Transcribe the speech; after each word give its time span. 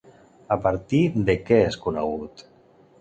A 0.55 0.55
partir 0.63 1.01
de 1.29 1.35
què 1.51 1.61
és 1.67 1.79
conegut? 1.85 2.47